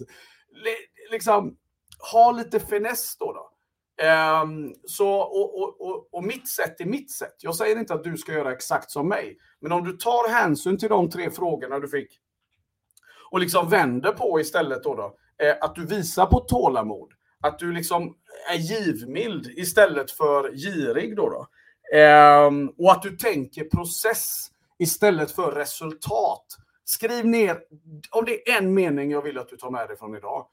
liksom, 1.11 1.57
ha 2.11 2.31
lite 2.31 2.59
finess 2.59 3.17
då. 3.17 3.33
då. 3.33 3.54
Um, 4.43 4.75
så, 4.85 5.09
och, 5.09 5.61
och, 5.61 5.81
och, 5.81 6.13
och, 6.13 6.23
mitt 6.23 6.49
sätt 6.49 6.81
är 6.81 6.85
mitt 6.85 7.11
sätt. 7.11 7.35
Jag 7.39 7.55
säger 7.55 7.79
inte 7.79 7.93
att 7.93 8.03
du 8.03 8.17
ska 8.17 8.33
göra 8.33 8.51
exakt 8.51 8.91
som 8.91 9.07
mig. 9.07 9.37
Men 9.61 9.71
om 9.71 9.83
du 9.83 9.91
tar 9.97 10.29
hänsyn 10.29 10.77
till 10.77 10.89
de 10.89 11.09
tre 11.09 11.31
frågorna 11.31 11.79
du 11.79 11.87
fick 11.87 12.19
och 13.31 13.39
liksom 13.39 13.69
vänder 13.69 14.11
på 14.11 14.39
istället 14.39 14.83
då, 14.83 14.95
då 14.95 15.15
eh, 15.45 15.55
att 15.61 15.75
du 15.75 15.85
visar 15.85 16.25
på 16.25 16.39
tålamod. 16.39 17.11
Att 17.41 17.59
du 17.59 17.71
liksom 17.71 18.15
är 18.51 18.55
givmild 18.55 19.47
istället 19.47 20.11
för 20.11 20.51
girig 20.51 21.15
då. 21.15 21.29
då. 21.29 21.47
Um, 21.97 22.73
och 22.77 22.91
att 22.91 23.01
du 23.01 23.17
tänker 23.17 23.63
process 23.63 24.47
istället 24.79 25.31
för 25.31 25.51
resultat. 25.51 26.45
Skriv 26.85 27.25
ner, 27.25 27.59
om 28.11 28.25
det 28.25 28.49
är 28.49 28.57
en 28.57 28.73
mening 28.73 29.11
jag 29.11 29.21
vill 29.21 29.37
att 29.37 29.49
du 29.49 29.57
tar 29.57 29.71
med 29.71 29.87
dig 29.87 29.97
från 29.97 30.15
idag. 30.15 30.47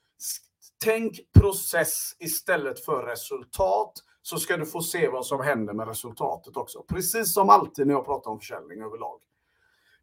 Tänk 0.85 1.33
process 1.33 2.17
istället 2.19 2.85
för 2.85 3.03
resultat 3.03 3.93
så 4.23 4.39
ska 4.39 4.57
du 4.57 4.67
få 4.67 4.83
se 4.83 5.09
vad 5.09 5.27
som 5.27 5.41
händer 5.41 5.73
med 5.73 5.89
resultatet 5.89 6.57
också. 6.57 6.83
Precis 6.83 7.35
som 7.35 7.51
alltid 7.51 7.87
när 7.87 7.95
jag 7.95 8.05
pratar 8.05 8.31
om 8.31 8.39
försäljning 8.39 8.83
överlag. 8.83 9.21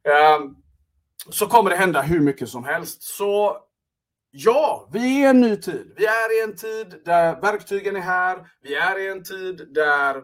Ehm, 0.03 0.55
så 1.29 1.47
kommer 1.47 1.69
det 1.69 1.75
hända 1.75 2.01
hur 2.01 2.19
mycket 2.19 2.49
som 2.49 2.63
helst. 2.63 3.03
Så 3.03 3.57
ja, 4.31 4.89
vi 4.91 4.99
är 4.99 5.21
i 5.21 5.29
en 5.29 5.41
ny 5.41 5.57
tid. 5.57 5.93
Vi 5.97 6.05
är 6.05 6.39
i 6.39 6.43
en 6.43 6.55
tid 6.55 7.01
där 7.05 7.41
verktygen 7.41 7.95
är 7.95 7.99
här. 8.01 8.47
Vi 8.61 8.75
är 8.75 8.99
i 8.99 9.09
en 9.09 9.23
tid 9.23 9.67
där 9.73 10.23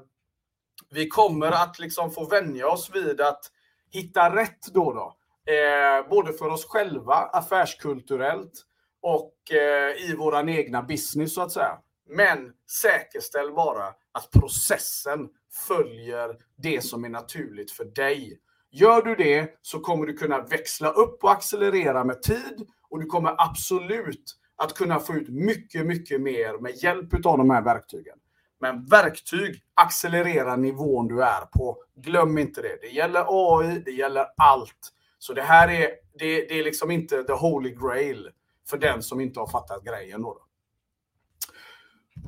vi 0.90 1.08
kommer 1.08 1.52
att 1.52 1.80
liksom 1.80 2.12
få 2.12 2.26
vänja 2.26 2.68
oss 2.68 2.90
vid 2.94 3.22
att 3.22 3.52
hitta 3.92 4.36
rätt 4.36 4.74
då. 4.74 4.94
då. 4.94 5.16
Eh, 5.54 6.10
både 6.10 6.34
för 6.34 6.50
oss 6.50 6.66
själva, 6.66 7.16
affärskulturellt, 7.16 8.66
och 9.06 9.52
eh, 9.52 10.10
i 10.10 10.16
våran 10.16 10.50
egna 10.50 10.82
business 10.82 11.34
så 11.34 11.42
att 11.42 11.52
säga. 11.52 11.78
Men 12.10 12.52
säkerställ 12.82 13.54
bara 13.54 13.88
att 14.12 14.32
processen 14.32 15.30
följer 15.68 16.36
det 16.58 16.82
som 16.82 17.06
är 17.06 17.10
naturligt 17.10 17.72
för 17.72 17.86
dig. 17.86 18.40
Gör 18.72 19.02
du 19.02 19.16
det 19.16 19.60
så 19.62 19.80
kommer 19.80 20.06
du 20.06 20.14
kunna 20.14 20.42
växla 20.42 20.90
upp 20.90 21.24
och 21.24 21.32
accelerera 21.32 22.04
med 22.04 22.22
tid 22.22 22.68
och 22.90 23.00
du 23.00 23.06
kommer 23.06 23.36
absolut 23.38 24.36
att 24.56 24.74
kunna 24.74 25.00
få 25.00 25.14
ut 25.14 25.30
mycket, 25.30 25.86
mycket 25.86 26.22
mer 26.22 26.62
med 26.62 26.84
hjälp 26.84 27.26
av 27.26 27.38
de 27.38 27.50
här 27.50 27.62
verktygen. 27.62 28.18
Men 28.60 28.86
verktyg 28.86 29.64
accelererar 29.74 30.58
nivån 30.58 31.08
du 31.08 31.24
är 31.24 31.46
på. 31.46 31.78
Glöm 31.96 32.38
inte 32.38 32.62
det. 32.62 32.78
Det 32.82 32.90
gäller 32.90 33.26
AI, 33.28 33.82
det 33.86 33.92
gäller 33.92 34.26
allt. 34.38 34.92
Så 35.20 35.34
det 35.34 35.42
här 35.42 35.70
är, 35.70 35.90
det, 36.20 36.46
det 36.48 36.60
är 36.60 36.64
liksom 36.64 36.92
inte 36.92 37.24
the 37.24 37.34
holy 37.34 37.70
grail 37.70 38.30
för 38.70 38.78
den 38.78 39.04
som 39.04 39.22
inte 39.22 39.40
har 39.40 39.48
fattat 39.48 39.84
grejen. 39.84 40.22
Då. 40.22 40.46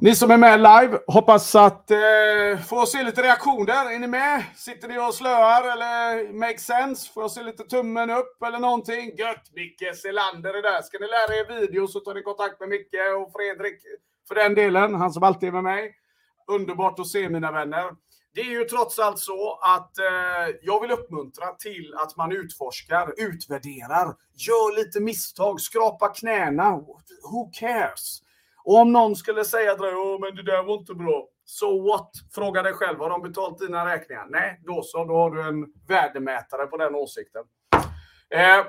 Ni 0.02 0.16
som 0.16 0.32
är 0.32 0.38
med 0.38 0.60
live, 0.60 1.00
hoppas 1.08 1.56
att 1.56 1.92
eh, 1.92 2.60
få 2.68 2.86
se 2.86 3.04
lite 3.04 3.24
reaktioner. 3.24 3.94
Är 3.96 4.00
ni 4.00 4.08
med? 4.08 4.44
Sitter 4.56 4.88
ni 4.88 5.00
och 5.00 5.14
slöar 5.14 5.64
eller 5.64 6.34
make 6.34 6.58
sense? 6.58 7.14
Får 7.14 7.24
jag 7.24 7.32
se 7.32 7.44
lite 7.44 7.64
tummen 7.64 8.10
upp 8.10 8.44
eller 8.48 8.60
någonting? 8.60 9.16
Gött! 9.18 9.52
Micke 9.54 9.96
Selander 9.96 10.54
är 10.54 10.62
där. 10.62 10.82
Ska 10.82 10.98
ni 11.00 11.08
lära 11.08 11.36
er 11.40 11.62
video 11.62 11.88
så 11.88 12.00
tar 12.00 12.14
ni 12.14 12.22
kontakt 12.22 12.60
med 12.60 12.70
Micke 12.70 13.02
och 13.20 13.32
Fredrik 13.34 13.82
för 14.28 14.36
den 14.36 14.56
delen. 14.56 14.96
Han 14.96 15.12
som 15.12 15.24
alltid 15.24 15.50
är 15.50 15.54
med 15.54 15.64
mig. 15.64 15.96
Underbart 16.48 17.00
att 17.00 17.08
se 17.08 17.30
mina 17.30 17.52
vänner. 17.52 17.92
Det 18.38 18.42
är 18.42 18.52
ju 18.60 18.64
trots 18.64 19.00
allt 19.00 19.20
så 19.20 19.60
att 19.62 20.00
eh, 20.00 20.56
jag 20.62 20.82
vill 20.82 20.92
uppmuntra 20.92 21.46
till 21.60 21.94
att 21.98 22.18
man 22.18 22.32
utforskar, 22.32 23.14
utvärderar, 23.18 24.16
gör 24.34 24.76
lite 24.76 25.00
misstag, 25.00 25.62
skrapa 25.62 26.08
knäna. 26.08 26.72
Who 27.32 27.52
cares? 27.54 28.22
Och 28.64 28.78
om 28.78 28.92
någon 28.92 29.16
skulle 29.16 29.46
säga 29.46 29.72
att 29.72 29.80
oh, 29.80 30.20
men 30.20 30.36
det 30.36 30.44
där 30.44 30.64
var 30.64 30.74
inte 30.74 30.94
bra. 30.94 31.28
So 31.46 31.88
what? 31.88 32.12
Fråga 32.36 32.64
dig 32.64 32.74
själv, 32.74 33.00
har 33.00 33.10
de 33.10 33.22
betalt 33.22 33.60
dina 33.60 33.86
räkningar? 33.86 34.28
Nej, 34.30 34.62
då 34.64 34.82
så, 34.84 35.06
då 35.06 35.14
har 35.14 35.32
du 35.32 35.42
en 35.42 35.66
värdemätare 35.88 36.68
på 36.68 36.78
den 36.78 36.96
åsikten. 36.96 37.44
Eh, 38.30 38.66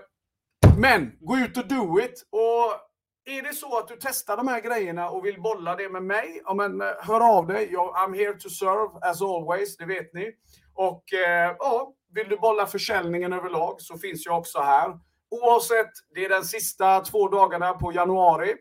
men 0.79 1.13
gå 1.21 1.37
ut 1.37 1.57
och 1.57 1.69
do 1.69 2.01
it. 2.01 2.27
Och 2.31 2.88
är 3.29 3.43
det 3.43 3.55
så 3.55 3.79
att 3.79 3.89
du 3.89 3.97
testar 4.01 4.37
de 4.37 4.49
här 4.49 4.61
grejerna 4.61 5.11
och 5.11 5.25
vill 5.27 5.41
bolla 5.41 5.77
det 5.77 5.89
med 5.89 6.03
mig, 6.03 6.43
ja, 6.45 6.55
men, 6.55 6.81
eh, 6.81 6.87
hör 7.01 7.39
av 7.39 7.47
dig. 7.47 7.69
Jag, 7.73 7.95
I'm 7.95 8.17
here 8.17 8.35
to 8.35 8.49
serve 8.49 8.99
as 9.11 9.23
always, 9.23 9.77
det 9.77 9.87
vet 9.87 10.15
ni. 10.15 10.33
Och 10.75 11.13
eh, 11.13 11.57
ja, 11.59 11.93
vill 12.15 12.29
du 12.29 12.37
bolla 12.37 12.67
försäljningen 12.67 13.33
överlag 13.33 13.81
så 13.81 13.99
finns 13.99 14.27
jag 14.27 14.39
också 14.39 14.59
här. 14.59 14.99
Oavsett, 15.31 15.91
det 16.15 16.25
är 16.25 16.29
den 16.29 16.45
sista 16.45 17.01
två 17.01 17.29
dagarna 17.29 17.73
på 17.73 17.93
januari. 17.93 18.55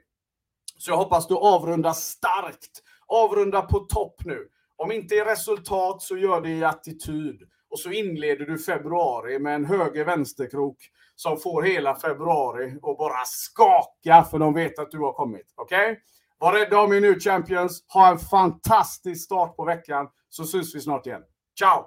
Så 0.77 0.91
jag 0.91 0.97
hoppas 0.97 1.27
du 1.27 1.35
avrundar 1.35 1.93
starkt. 1.93 2.83
Avrunda 3.07 3.61
på 3.61 3.79
topp 3.79 4.21
nu. 4.25 4.47
Om 4.75 4.91
inte 4.91 5.15
i 5.15 5.21
resultat 5.21 6.01
så 6.01 6.17
gör 6.17 6.41
det 6.41 6.49
i 6.49 6.63
attityd. 6.63 7.41
Och 7.69 7.79
så 7.79 7.91
inleder 7.91 8.45
du 8.45 8.57
februari 8.57 9.39
med 9.39 9.55
en 9.55 9.65
höger-vänsterkrok 9.65 10.77
som 11.15 11.39
får 11.39 11.61
hela 11.63 11.95
februari 11.95 12.71
att 12.71 12.97
bara 12.97 13.25
skaka 13.25 14.23
för 14.23 14.39
de 14.39 14.53
vet 14.53 14.79
att 14.79 14.91
du 14.91 14.99
har 14.99 15.13
kommit. 15.13 15.53
Okej? 15.55 15.91
Okay? 15.91 15.95
Var 16.39 16.53
rädda 16.53 16.81
om 16.81 16.93
er 16.93 17.01
nu 17.01 17.19
Champions. 17.19 17.83
Ha 17.87 18.11
en 18.11 18.19
fantastisk 18.19 19.25
start 19.25 19.55
på 19.55 19.65
veckan 19.65 20.07
så 20.29 20.43
syns 20.43 20.75
vi 20.75 20.81
snart 20.81 21.07
igen. 21.07 21.21
Ciao! 21.59 21.85